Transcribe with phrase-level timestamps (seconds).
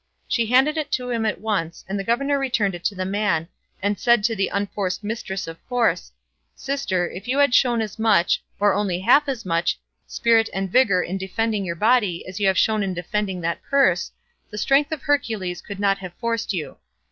[0.27, 3.47] She handed it to him at once, and the governor returned it to the man,
[3.83, 6.11] and said to the unforced mistress of force,
[6.55, 11.03] "Sister, if you had shown as much, or only half as much, spirit and vigour
[11.03, 14.11] in defending your body as you have shown in defending that purse,
[14.49, 16.77] the strength of Hercules could not have forced you.